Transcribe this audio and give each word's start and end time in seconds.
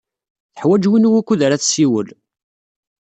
Teḥwaj 0.53 0.83
win 0.89 1.09
wukud 1.11 1.39
ara 1.45 1.61
tessiwel. 1.61 2.07